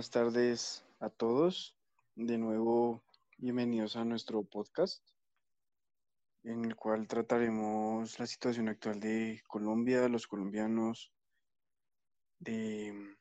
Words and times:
buenas 0.00 0.10
tardes 0.12 0.86
a 1.00 1.10
todos. 1.10 1.76
De 2.14 2.38
nuevo, 2.38 3.02
bienvenidos 3.36 3.96
a 3.96 4.04
nuestro 4.06 4.42
podcast, 4.42 5.06
en 6.42 6.64
el 6.64 6.74
cual 6.74 7.06
trataremos 7.06 8.18
la 8.18 8.26
situación 8.26 8.70
actual 8.70 8.98
de 8.98 9.42
Colombia, 9.46 10.08
los 10.08 10.26
colombianos, 10.26 11.12
de, 12.38 13.14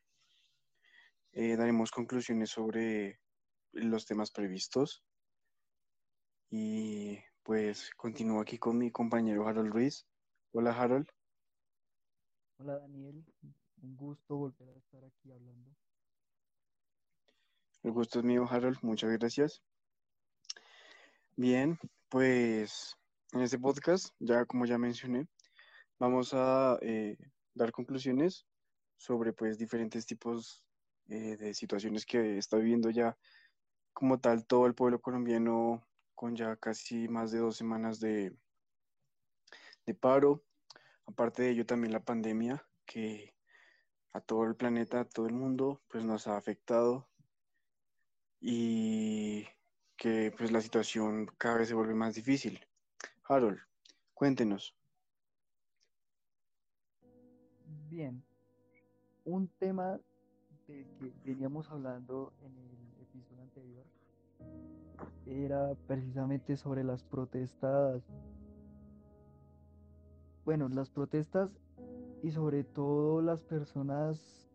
eh, 1.34 1.58
daremos 1.58 1.92
conclusiones 1.92 2.52
sobre 2.52 3.20
los 3.74 4.06
temas 4.06 4.32
previstos. 4.32 5.04
Y 6.50 7.20
pues 7.44 7.92
continúo 7.98 8.40
aquí 8.40 8.58
con 8.58 8.78
mi 8.78 8.90
compañero 8.90 9.46
Harold 9.46 9.74
Ruiz. 9.74 10.08
Hola 10.54 10.72
Harold. 10.72 11.10
Hola 12.58 12.80
Daniel, 12.80 13.22
un 13.82 13.98
gusto 13.98 14.38
volver 14.38 14.70
a 14.70 14.78
estar 14.80 15.04
aquí 15.04 15.30
hablando. 15.30 15.76
El 17.82 17.94
gusto 17.94 18.20
es 18.20 18.26
mío, 18.26 18.46
Harold. 18.50 18.78
Muchas 18.82 19.10
gracias. 19.12 19.62
Bien, 21.38 21.80
pues 22.10 22.98
en 23.32 23.42
este 23.42 23.58
podcast, 23.58 24.10
ya 24.20 24.46
como 24.46 24.66
ya 24.66 24.78
mencioné, 24.78 25.28
vamos 25.98 26.34
a 26.34 26.78
eh, 26.82 27.18
dar 27.54 27.72
conclusiones 27.72 28.46
sobre 28.98 29.32
pues 29.32 29.58
diferentes 29.58 30.06
tipos 30.06 30.66
eh, 31.08 31.38
de 31.38 31.54
situaciones 31.54 32.06
que 32.06 32.38
está 32.38 32.58
viviendo 32.58 32.90
ya 32.90 33.18
como 33.94 34.20
tal 34.20 34.46
todo 34.46 34.66
el 34.66 34.76
pueblo 34.76 35.00
colombiano 35.00 35.88
con 36.16 36.36
ya 36.36 36.58
casi 36.58 37.08
más 37.08 37.32
de 37.32 37.40
dos 37.40 37.56
semanas 37.56 38.02
de, 38.02 38.36
de 39.86 39.94
paro. 39.94 40.44
Aparte 41.06 41.44
de 41.44 41.52
ello 41.52 41.66
también 41.66 41.94
la 41.94 42.04
pandemia 42.04 42.62
que 42.86 43.34
a 44.12 44.20
todo 44.20 44.44
el 44.44 44.58
planeta, 44.58 45.00
a 45.00 45.06
todo 45.06 45.28
el 45.28 45.34
mundo, 45.34 45.82
pues 45.88 46.04
nos 46.04 46.28
ha 46.28 46.36
afectado 46.36 47.09
y 48.42 49.46
que 49.98 50.34
pues 50.38 50.52
la 50.52 50.62
situación 50.62 51.28
cada 51.38 51.58
vez 51.58 51.68
se 51.68 51.76
vuelve 51.76 51.94
más 51.94 52.16
difícil. 52.16 52.60
Harold, 53.28 53.60
cuéntenos. 54.14 54.76
Bien, 57.90 58.24
un 59.26 59.48
tema 59.60 60.00
del 60.68 60.86
que 60.98 61.14
veníamos 61.26 61.70
hablando 61.70 62.34
en 62.42 62.56
el 62.58 63.02
episodio 63.02 63.42
anterior 63.42 63.86
era 65.26 65.76
precisamente 65.88 66.56
sobre 66.56 66.84
las 66.84 67.04
protestas. 67.04 68.04
Bueno, 70.46 70.70
las 70.70 70.90
protestas 70.90 71.50
y 72.24 72.32
sobre 72.32 72.64
todo 72.64 73.22
las 73.22 73.42
personas 73.42 74.50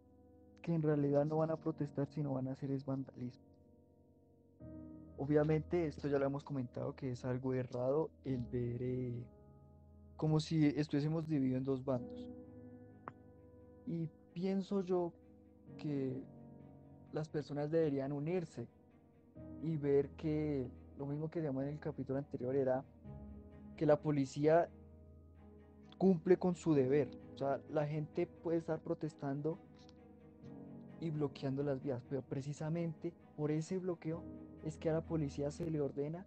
que 0.63 0.75
en 0.75 0.83
realidad 0.83 1.25
no 1.25 1.39
van 1.39 1.51
a 1.51 1.57
protestar, 1.57 2.09
sino 2.09 2.35
van 2.35 2.49
a 2.49 2.53
hacer 2.53 2.71
es 2.71 2.85
vandalismo. 2.85 3.44
Obviamente, 5.17 5.87
esto 5.87 6.09
ya 6.09 6.19
lo 6.19 6.27
hemos 6.27 6.43
comentado 6.43 6.97
que 6.97 7.13
es 7.13 7.25
algo 7.25 7.55
errado 7.55 8.11
el 8.25 8.43
ver 8.45 8.83
eh, 8.83 9.25
como 10.17 10.41
si 10.41 10.67
estuviésemos 10.67 11.29
divididos 11.29 11.59
en 11.59 11.65
dos 11.65 11.85
bandos. 11.85 12.29
Y 13.87 14.09
pienso 14.33 14.81
yo 14.81 15.13
que 15.79 16.23
las 17.13 17.29
personas 17.29 17.71
deberían 17.71 18.13
unirse 18.13 18.67
y 19.63 19.77
ver 19.77 20.11
que 20.11 20.69
lo 20.99 21.07
mismo 21.07 21.31
que 21.31 21.41
decíamos 21.41 21.65
en 21.65 21.71
el 21.71 21.79
capítulo 21.79 22.19
anterior 22.19 22.57
era 22.57 22.85
que 23.77 23.87
la 23.87 24.01
policía 24.01 24.69
cumple 25.99 26.37
con 26.37 26.57
su 26.57 26.75
deber. 26.75 27.09
O 27.35 27.39
sea, 27.39 27.61
la 27.71 27.87
gente 27.87 28.27
puede 28.27 28.59
estar 28.59 28.81
protestando 28.81 29.59
y 31.01 31.11
bloqueando 31.11 31.63
las 31.63 31.83
vías, 31.83 32.03
pero 32.09 32.23
precisamente 32.23 33.13
por 33.37 33.51
ese 33.51 33.79
bloqueo 33.79 34.23
es 34.65 34.77
que 34.77 34.91
a 34.91 34.95
la 34.95 35.01
policía 35.03 35.51
se 35.51 35.71
le 35.71 35.81
ordena 35.81 36.25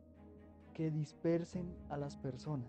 que 0.74 0.92
dispersen 0.92 1.74
a 1.90 1.98
las 1.98 2.16
personas. 2.18 2.68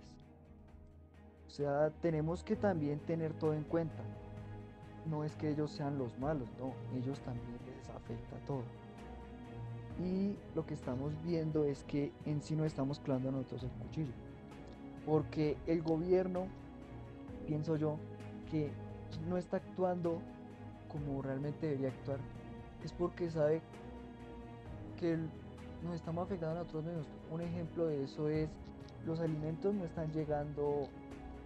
O 1.46 1.50
sea, 1.50 1.90
tenemos 2.00 2.42
que 2.42 2.56
también 2.56 2.98
tener 3.00 3.32
todo 3.34 3.54
en 3.54 3.64
cuenta. 3.64 4.02
No 5.06 5.24
es 5.24 5.36
que 5.36 5.50
ellos 5.50 5.70
sean 5.70 5.98
los 5.98 6.18
malos, 6.18 6.48
no, 6.58 6.72
ellos 6.96 7.20
también 7.20 7.46
les 7.66 7.88
afecta 7.88 8.36
todo. 8.46 8.62
Y 9.98 10.36
lo 10.54 10.64
que 10.64 10.74
estamos 10.74 11.12
viendo 11.24 11.64
es 11.64 11.84
que 11.84 12.12
en 12.24 12.40
sí 12.40 12.54
no 12.54 12.64
estamos 12.64 13.00
clavando 13.00 13.32
nosotros 13.32 13.64
el 13.64 13.70
cuchillo. 13.70 14.12
Porque 15.06 15.56
el 15.66 15.82
gobierno, 15.82 16.46
pienso 17.46 17.76
yo, 17.76 17.96
que 18.50 18.70
no 19.28 19.36
está 19.36 19.58
actuando 19.58 20.20
como 20.88 21.22
realmente 21.22 21.66
debería 21.66 21.88
actuar, 21.88 22.18
es 22.84 22.92
porque 22.92 23.30
sabe 23.30 23.60
que 24.98 25.18
nos 25.84 25.94
estamos 25.94 26.26
afectando 26.26 26.60
a 26.60 26.62
nosotros 26.62 26.84
mismos. 26.84 27.06
Un 27.30 27.40
ejemplo 27.40 27.86
de 27.86 28.04
eso 28.04 28.28
es 28.28 28.48
los 29.06 29.20
alimentos 29.20 29.74
no 29.74 29.84
están 29.84 30.10
llegando 30.12 30.88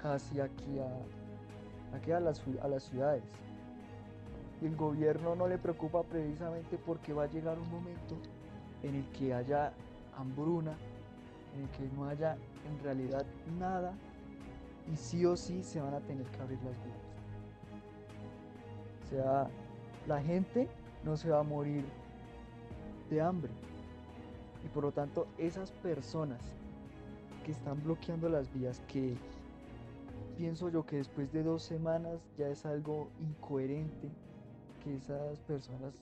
casi 0.00 0.41
aquí 0.41 0.78
a, 0.78 1.97
aquí 1.97 2.12
a, 2.12 2.20
las, 2.20 2.42
a 2.62 2.69
las 2.69 2.82
ciudades. 2.84 3.22
Y 4.60 4.66
el 4.66 4.76
gobierno 4.76 5.34
no 5.34 5.48
le 5.48 5.59
preocupa 5.59 6.03
precisamente 6.03 6.78
porque 6.78 7.12
va 7.12 7.25
a 7.25 7.26
llegar 7.26 7.59
un 7.59 7.71
momento 7.71 8.16
en 8.82 8.94
el 8.97 9.04
que 9.10 9.34
haya 9.34 9.72
hambruna, 10.16 10.76
en 11.54 11.62
el 11.62 11.69
que 11.71 11.97
no 11.97 12.06
haya 12.06 12.37
en 12.69 12.84
realidad 12.84 13.25
nada 13.59 13.92
y 14.92 14.97
sí 14.97 15.25
o 15.25 15.37
sí 15.37 15.62
se 15.62 15.81
van 15.81 15.94
a 15.94 16.00
tener 16.00 16.26
que 16.26 16.41
abrir 16.41 16.59
las 16.59 16.76
vías. 16.84 16.97
O 19.04 19.09
sea, 19.10 19.48
la 20.06 20.21
gente 20.22 20.69
no 21.04 21.16
se 21.16 21.31
va 21.31 21.41
a 21.41 21.42
morir 21.42 21.84
de 23.10 23.21
hambre. 23.21 23.50
Y 24.65 24.69
por 24.69 24.84
lo 24.84 24.93
tanto, 24.93 25.27
esas 25.39 25.71
personas 25.71 26.41
que 27.45 27.53
están 27.53 27.83
bloqueando 27.83 28.28
las 28.28 28.53
vías, 28.53 28.81
que 28.89 29.17
pienso 30.37 30.69
yo 30.69 30.84
que 30.87 30.97
después 30.97 31.33
de 31.33 31.43
dos 31.43 31.62
semanas 31.62 32.21
ya 32.39 32.49
es 32.49 32.65
algo 32.65 33.09
incoherente 33.21 34.09
que 34.83 34.97
esas 34.97 35.39
personas 35.41 35.95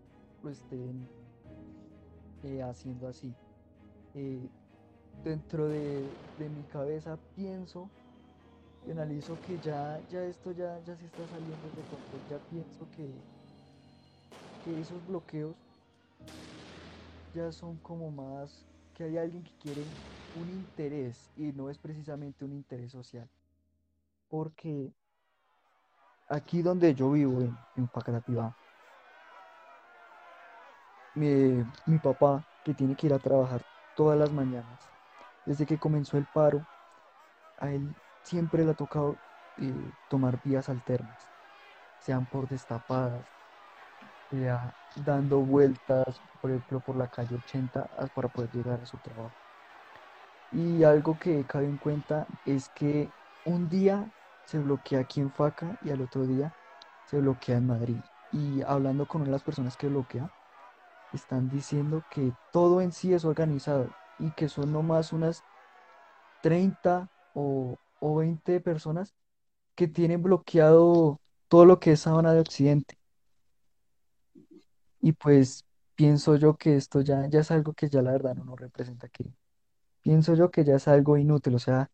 lo 0.43 0.51
estén 0.51 1.07
eh, 2.45 2.63
haciendo 2.63 3.09
así. 3.09 3.35
Eh, 4.15 4.49
dentro 5.25 5.69
de, 5.69 6.17
mi 6.39 6.63
cabeza 6.65 7.19
pienso 7.37 7.91
y 8.87 8.91
analizo 8.93 9.39
que 9.43 9.59
ya, 9.59 10.01
ya 10.09 10.25
esto 10.25 10.53
ya, 10.53 10.81
ya 10.87 10.97
se 10.97 11.05
está 11.05 11.27
saliendo 11.29 11.69
de 11.71 11.83
control. 11.83 12.23
Ya 12.29 12.39
pienso 12.39 12.87
que 14.65 14.81
esos 14.81 15.07
bloqueos 15.07 15.55
ya 17.33 17.53
son 17.53 17.79
como 17.81 18.11
más 18.11 18.67
que 18.93 19.05
hay 19.05 19.17
alguien 19.19 19.43
que 19.45 19.53
quiere 19.59 19.87
un 20.33 20.51
interés 20.51 21.31
y 21.37 21.53
no 21.53 21.71
es 21.71 21.79
precisamente 21.79 22.45
un 22.45 22.53
interés 22.53 22.93
social. 22.93 23.29
Porque 24.29 24.93
aquí 26.29 26.63
donde 26.63 26.95
yo 26.95 27.11
vivo, 27.11 27.43
en, 27.43 27.59
en 27.75 27.89
mi, 31.15 31.65
mi 31.87 31.99
papá, 31.99 32.47
que 32.63 32.75
tiene 32.75 32.97
que 32.97 33.07
ir 33.07 33.13
a 33.15 33.19
trabajar 33.19 33.65
todas 33.95 34.19
las 34.19 34.33
mañanas, 34.33 34.91
desde 35.45 35.67
que 35.67 35.79
comenzó 35.79 36.19
el 36.19 36.27
paro, 36.27 36.67
a 37.59 37.73
él 37.75 37.97
siempre 38.23 38.65
le 38.65 38.73
ha 38.73 38.75
tocado 38.75 39.21
eh, 39.57 39.95
tomar 40.09 40.41
vías 40.43 40.69
alternas, 40.69 41.31
sean 41.99 42.27
por 42.27 42.49
destapadas, 42.49 43.40
sea 44.31 44.75
dando 44.95 45.41
vueltas, 45.43 46.23
por 46.41 46.51
ejemplo, 46.51 46.81
por 46.81 46.97
la 46.97 47.09
calle 47.09 47.37
80 47.37 47.89
para 48.15 48.29
poder 48.31 48.51
llegar 48.51 48.81
a 48.83 48.87
su 48.87 48.99
trabajo. 48.99 49.37
Y 50.51 50.83
algo 50.85 51.19
que 51.19 51.47
cabe 51.47 51.67
en 51.67 51.79
cuenta 51.79 52.27
es 52.45 52.69
que 52.71 53.15
un 53.45 53.69
día 53.69 54.11
se 54.45 54.59
bloquea 54.59 55.01
aquí 55.01 55.21
en 55.21 55.33
Faca 55.33 55.77
y 55.81 55.91
al 55.91 56.01
otro 56.01 56.27
día 56.27 56.55
se 57.05 57.19
bloquea 57.21 57.59
en 57.59 57.67
Madrid. 57.67 58.05
Y 58.31 58.63
hablando 58.63 59.07
con 59.07 59.23
una 59.23 59.29
de 59.31 59.33
las 59.33 59.45
personas 59.45 59.77
que 59.77 59.89
bloquea, 59.89 60.31
están 61.13 61.49
diciendo 61.51 62.07
que 62.11 62.37
todo 62.51 62.83
en 62.83 62.93
sí 62.93 63.15
es 63.15 63.25
organizado 63.27 63.97
y 64.19 64.33
que 64.33 64.49
son 64.51 64.73
nomás 64.73 65.13
unas 65.15 65.45
30 66.43 67.11
o, 67.35 67.81
o 68.01 68.17
20 68.17 68.61
personas 68.61 69.15
que 69.77 69.89
tienen 69.89 70.23
bloqueado 70.23 71.21
todo 71.49 71.67
lo 71.67 71.81
que 71.81 71.93
es 71.95 72.03
Sabana 72.03 72.35
de 72.35 72.41
Occidente. 72.43 73.00
Y 75.01 75.13
pues 75.13 75.65
pienso 75.95 76.37
yo 76.37 76.57
que 76.57 76.77
esto 76.77 77.01
ya, 77.01 77.29
ya 77.29 77.41
es 77.41 77.51
algo 77.51 77.73
que 77.75 77.89
ya 77.89 78.03
la 78.03 78.13
verdad 78.13 78.35
no 78.35 78.45
nos 78.45 78.61
representa 78.61 79.07
aquí. 79.07 79.33
Pienso 80.03 80.35
yo 80.35 80.51
que 80.51 80.65
ya 80.65 80.77
es 80.77 80.89
algo 80.89 81.17
inútil, 81.17 81.55
o 81.55 81.59
sea, 81.59 81.91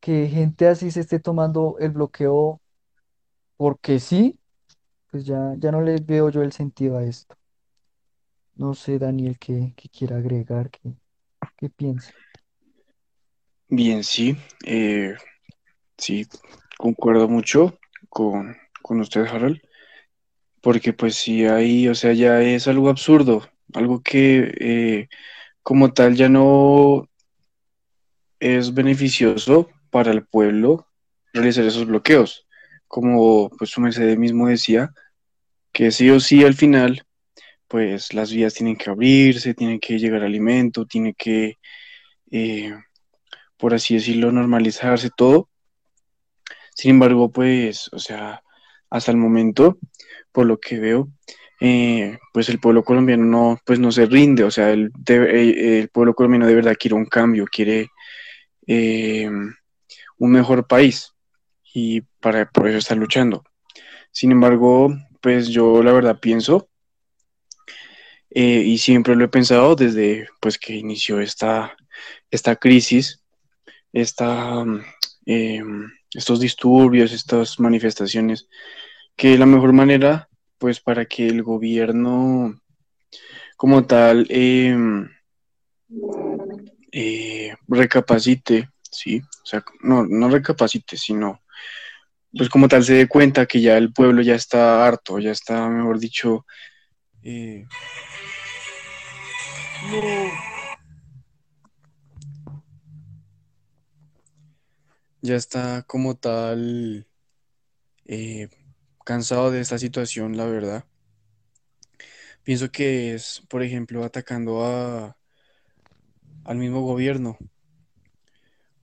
que 0.00 0.28
gente 0.28 0.68
así 0.68 0.90
se 0.90 1.00
esté 1.00 1.18
tomando 1.20 1.76
el 1.80 1.90
bloqueo 1.90 2.60
porque 3.56 4.00
sí, 4.00 4.38
pues 5.10 5.24
ya, 5.26 5.54
ya 5.58 5.72
no 5.72 5.80
les 5.80 6.04
veo 6.04 6.30
yo 6.30 6.42
el 6.42 6.52
sentido 6.52 6.98
a 6.98 7.04
esto. 7.04 7.36
No 8.54 8.74
sé, 8.74 8.98
Daniel, 8.98 9.38
qué, 9.38 9.72
qué 9.76 9.88
quiera 9.88 10.16
agregar, 10.16 10.70
qué, 10.70 10.94
qué 11.56 11.68
piensa. 11.70 12.12
Bien, 13.68 14.04
sí, 14.04 14.36
eh, 14.64 15.16
sí, 15.98 16.26
concuerdo 16.78 17.28
mucho 17.28 17.78
con, 18.08 18.56
con 18.82 19.00
usted, 19.00 19.26
Harold. 19.26 19.60
Porque 20.60 20.92
pues 20.92 21.16
sí, 21.16 21.44
ahí, 21.46 21.88
o 21.88 21.94
sea, 21.94 22.12
ya 22.12 22.42
es 22.42 22.68
algo 22.68 22.88
absurdo, 22.88 23.48
algo 23.74 24.02
que 24.02 24.54
eh, 24.60 25.08
como 25.62 25.92
tal 25.92 26.16
ya 26.16 26.28
no 26.28 27.08
es 28.40 28.74
beneficioso 28.74 29.70
para 29.90 30.12
el 30.12 30.24
pueblo 30.26 30.86
realizar 31.32 31.64
esos 31.64 31.86
bloqueos. 31.86 32.46
Como 32.88 33.50
pues 33.50 33.70
su 33.70 33.80
merced 33.80 34.16
mismo 34.16 34.48
decía, 34.48 34.92
que 35.72 35.90
sí 35.90 36.08
o 36.10 36.20
sí 36.20 36.44
al 36.44 36.54
final, 36.54 37.04
pues 37.68 38.14
las 38.14 38.32
vías 38.32 38.54
tienen 38.54 38.76
que 38.76 38.90
abrirse, 38.90 39.54
tiene 39.54 39.78
que 39.80 39.98
llegar 39.98 40.22
alimento, 40.22 40.86
tiene 40.86 41.14
que, 41.14 41.58
eh, 42.30 42.72
por 43.56 43.74
así 43.74 43.94
decirlo, 43.94 44.32
normalizarse 44.32 45.10
todo. 45.14 45.48
Sin 46.74 46.92
embargo, 46.92 47.30
pues, 47.30 47.88
o 47.92 47.98
sea, 47.98 48.42
hasta 48.90 49.10
el 49.10 49.16
momento, 49.18 49.78
por 50.36 50.44
lo 50.44 50.60
que 50.60 50.78
veo, 50.78 51.08
eh, 51.62 52.18
pues 52.30 52.50
el 52.50 52.60
pueblo 52.60 52.84
colombiano 52.84 53.24
no, 53.24 53.58
pues 53.64 53.78
no 53.78 53.90
se 53.90 54.04
rinde, 54.04 54.44
o 54.44 54.50
sea, 54.50 54.70
el, 54.70 54.90
pueblo 55.90 56.12
colombiano 56.12 56.46
de 56.46 56.54
verdad 56.54 56.76
quiere 56.78 56.94
un 56.94 57.06
cambio, 57.06 57.46
quiere 57.50 57.88
eh, 58.66 59.30
un 60.18 60.30
mejor 60.30 60.66
país 60.66 61.14
y 61.72 62.02
para, 62.20 62.50
por 62.50 62.68
eso 62.68 62.76
está 62.76 62.94
luchando. 62.94 63.44
Sin 64.12 64.30
embargo, 64.30 64.94
pues 65.22 65.48
yo 65.48 65.82
la 65.82 65.92
verdad 65.92 66.20
pienso, 66.20 66.68
eh, 68.28 68.62
y 68.62 68.76
siempre 68.76 69.16
lo 69.16 69.24
he 69.24 69.28
pensado 69.28 69.74
desde 69.74 70.28
pues 70.38 70.58
que 70.58 70.74
inició 70.74 71.18
esta, 71.18 71.74
esta 72.30 72.56
crisis, 72.56 73.24
esta, 73.90 74.66
estos 75.24 76.40
disturbios, 76.40 77.14
estas 77.14 77.58
manifestaciones, 77.58 78.50
que 79.16 79.38
la 79.38 79.46
mejor 79.46 79.72
manera 79.72 80.28
pues 80.58 80.80
para 80.80 81.04
que 81.06 81.26
el 81.26 81.42
gobierno 81.42 82.60
como 83.56 83.86
tal 83.86 84.26
eh, 84.28 84.76
eh, 86.92 87.54
recapacite, 87.68 88.70
¿sí? 88.82 89.20
O 89.42 89.46
sea, 89.46 89.64
no, 89.80 90.06
no 90.06 90.28
recapacite, 90.28 90.96
sino 90.96 91.42
pues 92.36 92.48
como 92.48 92.68
tal 92.68 92.84
se 92.84 92.94
dé 92.94 93.08
cuenta 93.08 93.46
que 93.46 93.60
ya 93.60 93.78
el 93.78 93.92
pueblo 93.92 94.22
ya 94.22 94.34
está 94.34 94.86
harto, 94.86 95.18
ya 95.18 95.30
está, 95.30 95.68
mejor 95.68 95.98
dicho, 95.98 96.44
eh, 97.22 97.66
no. 99.90 100.00
ya 105.22 105.36
está 105.36 105.82
como 105.82 106.16
tal 106.16 107.06
eh, 108.04 108.48
cansado 109.06 109.52
de 109.52 109.60
esta 109.60 109.78
situación, 109.78 110.36
la 110.36 110.46
verdad. 110.46 110.84
Pienso 112.42 112.72
que 112.72 113.14
es, 113.14 113.40
por 113.48 113.62
ejemplo, 113.62 114.02
atacando 114.02 114.64
a, 114.64 115.16
al 116.44 116.58
mismo 116.58 116.82
gobierno 116.82 117.38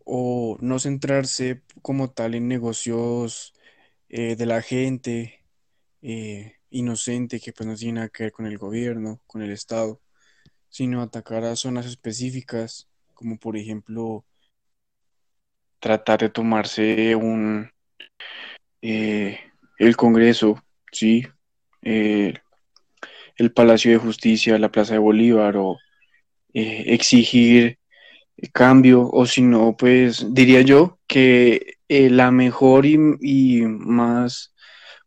o 0.05 0.57
no 0.61 0.79
centrarse 0.79 1.61
como 1.81 2.11
tal 2.11 2.35
en 2.35 2.47
negocios 2.47 3.53
eh, 4.07 4.37
de 4.37 4.45
la 4.45 4.61
gente 4.61 5.43
eh, 6.01 6.55
inocente 6.69 7.41
que 7.41 7.51
pues 7.51 7.67
no 7.67 7.75
tiene 7.75 7.95
nada 7.95 8.09
que 8.09 8.23
ver 8.23 8.31
con 8.31 8.45
el 8.45 8.57
gobierno, 8.57 9.21
con 9.27 9.41
el 9.41 9.51
Estado, 9.51 9.99
sino 10.69 11.01
atacar 11.01 11.43
a 11.43 11.57
zonas 11.57 11.85
específicas, 11.85 12.87
como 13.13 13.37
por 13.37 13.57
ejemplo 13.57 14.25
tratar 15.79 16.21
de 16.21 16.29
tomarse 16.29 17.13
un 17.13 17.69
eh, 18.81 19.52
el 19.77 19.95
Congreso, 19.95 20.63
sí, 20.91 21.25
eh, 21.81 22.33
el 23.35 23.51
Palacio 23.51 23.91
de 23.91 23.97
Justicia, 23.97 24.57
la 24.57 24.71
Plaza 24.71 24.93
de 24.93 24.99
Bolívar, 24.99 25.57
o 25.57 25.77
eh, 26.53 26.85
exigir 26.87 27.79
cambio, 28.51 29.09
o 29.11 29.25
si 29.25 29.41
no, 29.41 29.75
pues 29.77 30.33
diría 30.33 30.61
yo 30.61 30.99
que 31.07 31.77
eh, 31.87 32.09
la 32.09 32.31
mejor 32.31 32.85
y, 32.85 33.61
más 33.61 34.53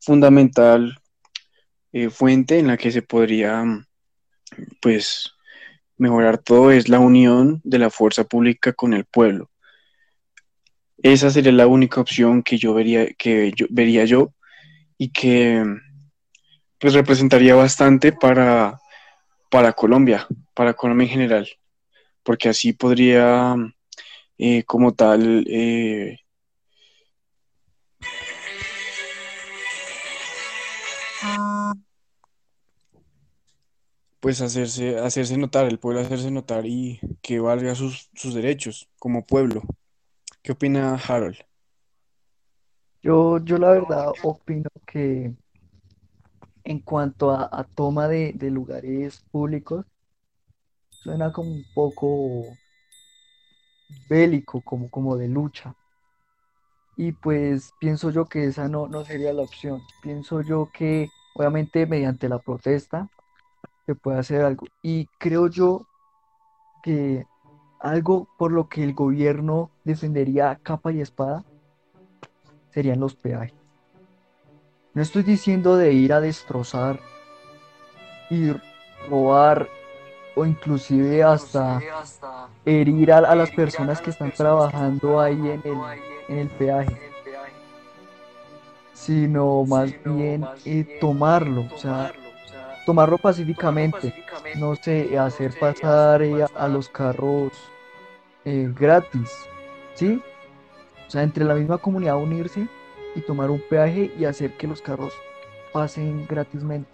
fundamental 0.01 0.99
fuente 2.11 2.59
en 2.59 2.67
la 2.67 2.77
que 2.77 2.91
se 2.91 3.01
podría, 3.01 3.65
pues, 4.83 5.33
mejorar 5.97 6.37
todo 6.39 6.71
es 6.71 6.91
la 6.91 6.99
unión 6.99 7.63
de 7.65 7.79
la 7.79 7.89
fuerza 7.89 8.25
pública 8.25 8.75
con 8.75 8.93
el 8.93 9.07
pueblo. 9.07 9.51
Esa 10.99 11.31
sería 11.31 11.53
la 11.53 11.67
única 11.67 12.01
opción 12.01 12.43
que 12.43 12.59
yo 12.59 12.75
vería, 12.75 13.07
que 13.15 13.53
yo, 13.57 13.67
vería 13.71 14.05
yo 14.05 14.35
y 14.99 15.11
que 15.11 15.65
pues 16.79 16.95
representaría 16.95 17.55
bastante 17.55 18.13
para, 18.13 18.81
para 19.51 19.73
Colombia, 19.73 20.27
para 20.55 20.75
Colombia 20.75 21.05
en 21.05 21.11
general, 21.11 21.49
porque 22.23 22.49
así 22.49 22.73
podría 22.73 23.57
eh, 24.39 24.65
como 24.65 24.95
tal 24.95 25.45
eh, 25.49 26.19
pues 34.21 34.41
hacerse, 34.41 34.99
hacerse 34.99 35.39
notar, 35.39 35.67
el 35.67 35.79
pueblo 35.79 36.01
hacerse 36.01 36.31
notar 36.31 36.67
y 36.67 37.01
que 37.23 37.39
valga 37.39 37.75
sus, 37.75 38.11
sus 38.15 38.35
derechos 38.35 38.89
como 38.99 39.25
pueblo. 39.25 39.63
¿Qué 40.43 40.53
opina 40.53 40.95
Harold? 40.97 41.37
Yo, 43.03 43.39
yo 43.39 43.57
la 43.59 43.71
verdad 43.71 44.09
opino 44.25 44.69
en 46.65 46.81
cuanto 46.81 47.31
a, 47.31 47.65
toma 47.75 48.09
de, 48.09 48.33
de 48.35 48.51
lugares 48.51 49.23
públicos, 49.31 49.87
suena 50.91 51.33
como 51.33 51.51
un 51.53 51.65
poco 51.75 52.57
bélico, 54.09 54.61
como, 54.63 54.91
como 54.91 55.17
de 55.17 55.29
lucha. 55.29 55.75
Y 56.97 57.13
pues 57.13 57.73
pienso 57.79 58.11
yo 58.11 58.25
que 58.25 58.47
esa 58.47 58.69
no, 58.69 58.89
no 58.89 59.05
sería 59.05 59.33
la 59.33 59.43
opción. 59.43 59.83
Pienso 60.03 60.41
yo 60.41 60.71
que 60.73 61.09
obviamente 61.35 61.87
mediante 61.87 62.29
la 62.29 62.39
protesta 62.39 63.09
se 63.85 63.95
puede 63.95 64.19
hacer 64.19 64.43
algo. 64.43 64.67
Y 64.83 65.07
creo 65.19 65.49
yo 65.49 65.87
que 66.83 67.27
algo 67.81 68.29
por 68.39 68.51
lo 68.51 68.69
que 68.69 68.83
el 68.83 68.95
gobierno 68.95 69.71
defendería 69.85 70.59
capa 70.63 70.91
y 70.93 71.01
espada 71.01 71.45
serían 72.71 73.01
los 73.01 73.15
peajes. 73.15 73.66
No 74.97 75.03
estoy 75.03 75.25
diciendo 75.25 75.77
de 75.77 75.93
ir 75.93 76.11
a 76.15 76.23
destrozar 76.23 76.99
y 78.31 78.51
robar 79.11 79.69
o 80.35 80.47
inclusive 80.47 81.23
hasta 81.23 81.83
herir 82.65 83.13
a, 83.13 83.19
a 83.19 83.35
las 83.35 83.51
personas 83.51 84.01
que 84.01 84.09
están 84.09 84.33
trabajando 84.33 85.21
ahí 85.21 85.35
en 85.35 85.61
el, 85.65 85.79
en 86.29 86.39
el 86.39 86.49
peaje, 86.49 86.99
sino 88.95 89.67
más 89.67 89.93
bien 90.03 90.47
eh, 90.65 90.97
tomarlo, 90.99 91.67
o 91.75 91.79
sea, 91.79 92.11
tomarlo 92.87 93.19
pacíficamente, 93.19 94.15
no 94.57 94.77
sé, 94.77 95.19
hacer 95.19 95.59
pasar 95.59 96.23
eh, 96.23 96.43
a, 96.43 96.47
a 96.57 96.69
los 96.69 96.89
carros 96.89 97.53
eh, 98.47 98.73
gratis, 98.75 99.31
¿sí? 99.93 100.23
O 101.07 101.11
sea, 101.11 101.23
entre 101.23 101.45
la 101.45 101.55
misma 101.55 101.77
comunidad 101.77 102.17
unirse 102.17 102.67
y 103.17 103.23
tomar 103.23 103.51
un 103.51 103.61
peaje 103.69 104.13
y 104.17 104.25
hacer 104.25 104.57
que 104.57 104.69
los 104.69 104.81
carros 104.81 105.13
pasen 105.73 106.27
gratismente. 106.29 106.91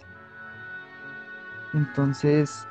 Entonces, 1.73 2.67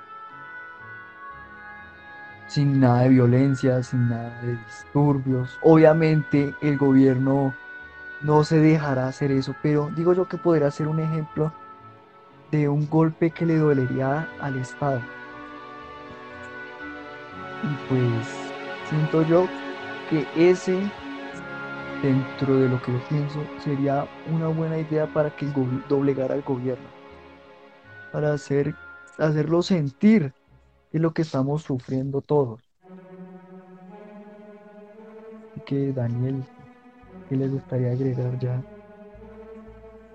sin 2.46 2.80
nada 2.80 3.02
de 3.02 3.10
violencia, 3.10 3.82
sin 3.82 4.08
nada 4.08 4.40
de 4.42 4.56
disturbios. 4.56 5.58
Obviamente 5.62 6.54
el 6.60 6.76
gobierno 6.78 7.54
no 8.22 8.44
se 8.44 8.58
dejará 8.58 9.08
hacer 9.08 9.32
eso, 9.32 9.54
pero 9.62 9.90
digo 9.96 10.12
yo 10.12 10.28
que 10.28 10.38
podría 10.38 10.70
ser 10.70 10.88
un 10.88 11.00
ejemplo 11.00 11.52
de 12.50 12.68
un 12.68 12.88
golpe 12.88 13.30
que 13.30 13.46
le 13.46 13.56
dolería 13.56 14.28
al 14.40 14.56
Estado. 14.56 15.00
Y 17.62 17.88
pues 17.88 18.52
siento 18.88 19.22
yo 19.22 19.48
que 20.10 20.26
ese, 20.36 20.90
dentro 22.02 22.58
de 22.58 22.68
lo 22.68 22.80
que 22.82 22.92
yo 22.92 22.98
pienso, 23.08 23.46
sería 23.62 24.06
una 24.26 24.48
buena 24.48 24.78
idea 24.78 25.06
para 25.06 25.30
que 25.30 25.46
doblegara 25.88 26.34
al 26.34 26.42
gobierno, 26.42 26.88
para 28.10 28.32
hacer, 28.34 28.74
hacerlo 29.18 29.62
sentir 29.62 30.34
es 30.92 31.00
lo 31.00 31.12
que 31.14 31.22
estamos 31.22 31.62
sufriendo 31.62 32.20
todos. 32.20 32.60
Así 35.50 35.60
que 35.64 35.92
Daniel, 35.92 36.46
¿qué 37.28 37.36
le 37.36 37.48
gustaría 37.48 37.92
agregar 37.92 38.38
ya? 38.38 38.64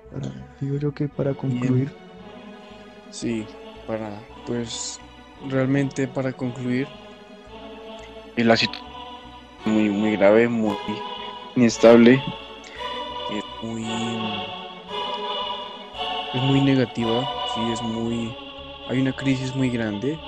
Para, 0.10 0.30
digo 0.60 0.78
yo 0.78 0.94
que 0.94 1.08
para 1.10 1.34
concluir. 1.34 1.90
Bien. 1.90 2.08
Sí, 3.12 3.46
para, 3.86 4.22
pues, 4.46 5.00
realmente 5.50 6.08
para 6.08 6.34
concluir, 6.34 6.88
la 8.36 8.56
situación 8.56 8.88
muy, 9.66 9.90
muy 9.90 10.16
grave, 10.16 10.48
muy 10.48 10.76
inestable, 11.58 12.14
muy, 13.62 13.84
es 16.32 16.42
muy 16.42 16.62
negativa, 16.62 17.32
sí, 17.46 17.72
es 17.72 17.82
muy, 17.82 18.40
hay 18.86 19.00
una 19.00 19.14
crisis 19.14 19.56
muy 19.56 19.70
grande. 19.72 20.24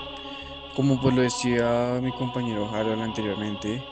Como 0.74 1.00
pues 1.00 1.16
lo 1.16 1.22
decía 1.22 2.00
mi 2.04 2.14
compañero 2.14 2.70
Harold 2.70 3.02
anteriormente, 3.04 3.88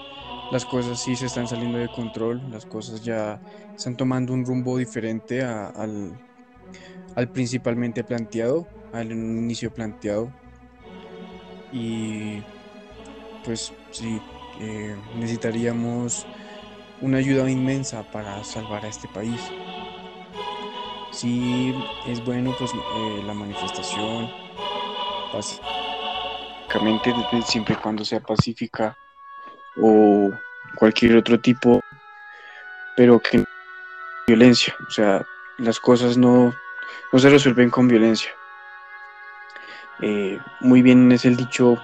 las 0.50 0.65
cosas 0.65 1.00
sí 1.01 1.15
se 1.17 1.27
están 1.27 1.48
saliendo 1.48 1.79
de 1.79 1.89
control, 1.89 2.50
las 2.51 2.65
cosas 2.65 3.01
ya 3.03 3.41
están 3.75 3.98
tomando 3.98 4.34
un 4.34 4.46
rumbo 4.46 4.77
diferente 4.77 5.44
al, 5.44 6.22
al 7.15 7.32
principalmente 7.32 8.03
planteado, 8.06 8.72
al 8.91 9.12
inicio 9.12 9.72
planteado. 9.74 10.36
Y 11.70 12.44
pues 13.41 13.75
sí, 13.89 14.22
eh, 14.60 14.98
necesitaríamos 15.13 16.27
una 17.01 17.18
ayuda 17.18 17.50
inmensa 17.50 18.04
para 18.12 18.44
salvar 18.44 18.86
a 18.86 18.88
este 18.88 19.08
país. 19.08 19.42
Sí, 21.12 21.74
es 22.08 22.24
bueno 22.24 22.56
pues 22.58 22.72
eh, 22.74 23.24
la 23.25 23.34
manifestación, 23.34 24.30
básicamente 25.34 27.13
siempre 27.46 27.74
y 27.74 27.77
cuando 27.77 28.06
sea 28.06 28.20
pacífica 28.20 28.98
o 29.82 30.32
cualquier 30.75 31.16
otro 31.16 31.39
tipo, 31.39 31.82
pero 32.96 33.20
que 33.20 33.44
violencia, 34.27 34.75
o 34.88 34.92
sea, 34.92 35.25
las 35.58 35.80
cosas 35.80 36.18
no, 36.18 36.54
no 37.12 37.20
se 37.20 37.30
resuelven 37.30 37.70
con 37.70 37.88
violencia. 37.88 38.32
Eh, 40.01 40.39
muy 40.60 40.84
bien 40.84 41.12
es 41.12 41.25
el 41.25 41.36
dicho 41.36 41.77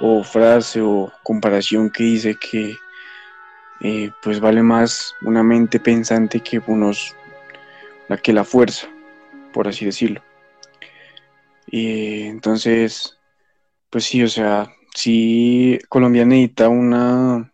o 0.00 0.22
frase 0.22 0.82
o 0.82 1.10
comparación 1.22 1.90
que 1.90 2.02
dice 2.02 2.36
que 2.36 2.78
eh, 3.80 4.10
pues 4.22 4.40
vale 4.40 4.62
más 4.62 5.14
una 5.22 5.42
mente 5.42 5.80
pensante 5.80 6.40
que 6.40 6.60
unos 6.66 7.14
la 8.08 8.18
que 8.18 8.32
la 8.32 8.44
fuerza, 8.44 8.88
por 9.52 9.68
así 9.68 9.84
decirlo. 9.84 10.22
Y 11.66 12.22
entonces, 12.22 13.18
pues 13.88 14.04
sí, 14.04 14.22
o 14.22 14.28
sea, 14.28 14.70
sí 14.94 15.78
Colombia 15.88 16.24
necesita 16.24 16.68
una, 16.68 17.52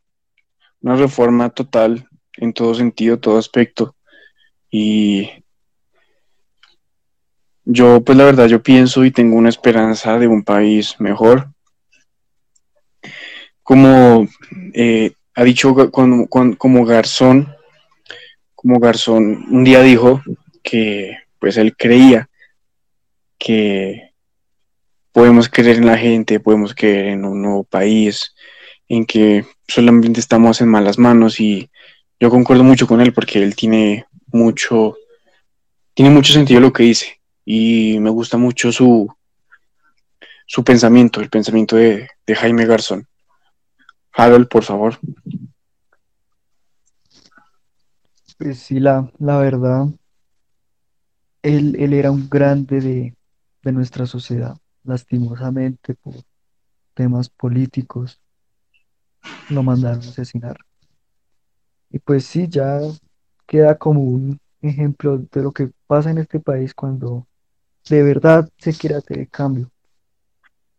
una 0.81 0.97
reforma 0.97 1.51
total 1.51 2.09
en 2.39 2.53
todo 2.53 2.75
sentido, 2.75 3.19
todo 3.19 3.39
aspecto. 3.39 3.95
Y 4.71 5.31
yo, 7.65 8.01
pues 8.03 8.17
la 8.17 8.25
verdad, 8.25 8.47
yo 8.47 8.63
pienso 8.63 9.05
y 9.05 9.11
tengo 9.11 9.37
una 9.37 9.49
esperanza 9.49 10.19
de 10.19 10.29
un 10.29 10.43
país 10.43 10.99
mejor. 10.99 11.49
Como 13.63 14.29
eh, 14.73 15.13
ha 15.37 15.45
dicho 15.45 15.75
como, 15.91 16.27
como 16.29 16.85
Garzón, 16.85 17.55
como 18.55 18.81
Garzón 18.81 19.47
un 19.51 19.65
día 19.65 19.83
dijo 19.83 20.23
que 20.63 21.19
pues 21.39 21.57
él 21.57 21.77
creía 21.77 22.29
que 23.39 24.11
podemos 25.13 25.49
creer 25.49 25.77
en 25.77 25.87
la 25.87 25.97
gente, 25.97 26.41
podemos 26.41 26.75
creer 26.75 27.07
en 27.07 27.25
un 27.25 27.41
nuevo 27.41 27.65
país, 27.65 28.35
en 28.89 29.07
que 29.07 29.45
solamente 29.69 30.21
estamos 30.21 30.61
en 30.61 30.69
malas 30.69 30.99
manos 30.99 31.39
y 31.41 31.71
yo 32.19 32.31
concuerdo 32.31 32.65
mucho 32.65 32.87
con 32.87 33.01
él 33.01 33.13
porque 33.13 33.43
él 33.43 33.55
tiene 33.55 34.07
mucho, 34.33 34.97
tiene 35.95 36.11
mucho 36.11 36.33
sentido 36.33 36.61
lo 36.61 36.73
que 36.73 36.83
dice 36.83 37.21
y 37.45 37.99
me 38.01 38.11
gusta 38.11 38.37
mucho 38.37 38.73
su, 38.73 39.09
su 40.47 40.65
pensamiento, 40.65 41.21
el 41.21 41.31
pensamiento 41.31 41.77
de, 41.77 42.09
Jaime 42.35 42.67
Garzón. 42.67 43.07
Harold, 44.17 44.49
por 44.49 44.65
favor. 44.65 44.99
Pues 48.39 48.59
sí, 48.59 48.81
la, 48.81 49.11
la 49.19 49.39
verdad, 49.39 49.87
él, 51.43 51.77
él 51.79 51.93
era 51.93 52.11
un 52.11 52.29
grande 52.29 52.81
de, 52.81 53.15
de 53.63 53.73
nuestra 53.73 54.07
sociedad, 54.07 54.57
lastimosamente 54.85 55.95
por 55.95 56.15
temas 56.95 57.29
políticos, 57.29 58.21
lo 59.51 59.63
mandaron 59.63 60.03
a 60.03 60.09
asesinar. 60.09 60.57
Y 61.91 61.99
pues 61.99 62.25
sí, 62.27 62.49
ya 62.49 62.81
queda 63.47 63.77
como 63.79 64.01
un 64.01 64.41
ejemplo 64.61 65.19
de 65.19 65.43
lo 65.43 65.53
que 65.53 65.71
pasa 65.87 66.11
en 66.11 66.19
este 66.19 66.41
país 66.41 66.75
cuando 66.75 67.27
de 67.89 68.03
verdad 68.03 68.49
se 68.59 68.73
quiere 68.73 68.97
hacer 68.97 69.19
el 69.21 69.31
cambio. 69.31 69.71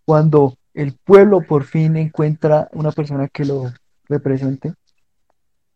Cuando 0.06 0.58
el 0.78 0.94
pueblo 0.94 1.42
por 1.42 1.64
fin 1.64 1.98
encuentra 1.98 2.70
una 2.72 2.92
persona 2.92 3.28
que 3.28 3.44
lo 3.44 3.74
represente, 4.08 4.76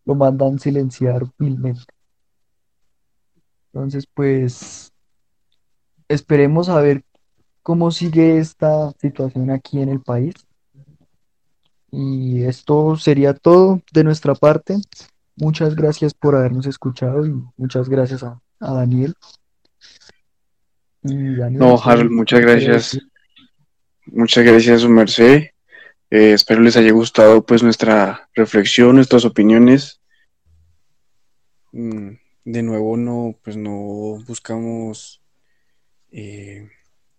lo 0.05 0.13
mandan 0.13 0.60
silenciar 0.60 1.24
vilmente. 1.39 1.86
Entonces, 3.74 4.05
pues, 4.13 4.93
esperemos 6.08 6.70
a 6.70 6.79
ver 6.81 7.03
cómo 7.63 7.89
sigue 7.89 8.38
esta 8.38 8.91
situación 9.00 9.50
aquí 9.50 9.81
en 9.81 9.89
el 9.89 10.01
país. 10.01 10.36
Y 11.89 12.43
esto 12.43 12.96
sería 12.96 13.34
todo 13.34 13.81
de 13.91 14.03
nuestra 14.03 14.36
parte. 14.36 14.77
Muchas 15.36 15.75
gracias 15.75 16.13
por 16.13 16.36
habernos 16.36 16.67
escuchado 16.67 17.25
y 17.25 17.34
muchas 17.58 17.89
gracias 17.89 18.22
a, 18.22 18.39
Daniel. 18.60 19.15
no, 21.01 21.81
Harold, 21.84 22.12
muchas 22.12 22.41
gracias. 22.41 23.00
Muchas 24.12 24.44
gracias, 24.44 24.82
su 24.82 24.89
merced. 24.89 25.51
Eh, 26.10 26.34
espero 26.34 26.60
les 26.60 26.75
haya 26.75 26.91
gustado 26.91 27.46
pues 27.46 27.63
nuestra 27.63 28.30
reflexión, 28.34 28.96
nuestras 28.96 29.24
opiniones. 29.24 30.01
Mm, 31.72 32.15
de 32.44 32.63
nuevo, 32.63 32.98
no, 32.98 33.39
pues 33.41 33.56
no 33.56 34.22
buscamos 34.27 35.22
eh, 36.12 36.70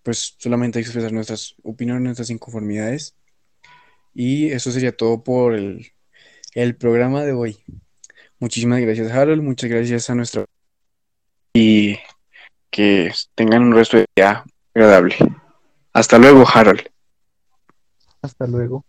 pues 0.03 0.37
solamente 0.39 0.81
expresar 0.81 1.13
nuestras 1.13 1.55
opiniones, 1.63 2.03
nuestras 2.03 2.29
inconformidades. 2.29 3.17
Y 4.15 4.51
eso 4.51 4.71
sería 4.71 4.95
todo 4.95 5.25
por 5.25 5.55
el, 5.55 5.93
el 6.55 6.77
programa 6.77 7.25
de 7.25 7.33
hoy. 7.33 7.59
Muchísimas 8.39 8.83
gracias, 8.83 9.11
Harold. 9.11 9.43
Muchas 9.43 9.71
gracias 9.71 10.11
a 10.11 10.15
nuestro. 10.15 10.45
Y 11.55 11.99
que 12.71 13.11
tengan 13.35 13.63
un 13.63 13.75
resto 13.75 13.97
de 13.97 14.05
día 14.15 14.45
agradable. 14.75 15.17
Hasta 15.93 16.19
luego, 16.19 16.45
Harold. 16.53 16.83
Hasta 18.23 18.47
luego. 18.47 18.85